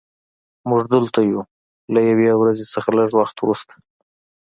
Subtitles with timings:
[0.69, 1.41] موږ دلته یو
[1.93, 3.75] له یوې ورځې څخه لږ وخت وروسته